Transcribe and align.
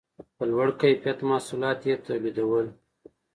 په 0.35 0.43
لوړ 0.51 0.67
کیفیت 0.81 1.19
محصولات 1.29 1.79
یې 1.89 1.95
تولیدول 2.05 2.67